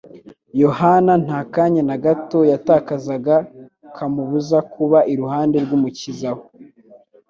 [0.61, 3.35] Yohana nta kanya na gato yatakazaga
[3.95, 6.45] kamubuza kuba iruhande rw'Umukiza we,